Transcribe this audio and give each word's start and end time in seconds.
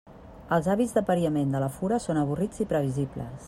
Els 0.55 0.69
hàbits 0.73 0.95
d'apariament 0.95 1.53
de 1.57 1.61
la 1.65 1.69
fura 1.77 2.01
són 2.07 2.21
avorrits 2.23 2.65
i 2.67 2.69
previsibles. 2.75 3.37